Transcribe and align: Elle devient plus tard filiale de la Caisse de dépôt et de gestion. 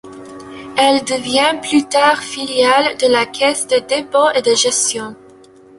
Elle 0.77 1.03
devient 1.03 1.59
plus 1.61 1.87
tard 1.87 2.23
filiale 2.23 2.97
de 2.97 3.05
la 3.05 3.27
Caisse 3.27 3.67
de 3.67 3.77
dépôt 3.87 4.31
et 4.33 4.41
de 4.41 4.55
gestion. 4.55 5.15